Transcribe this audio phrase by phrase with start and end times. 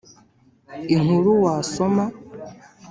[0.95, 2.05] Inkuru wasoma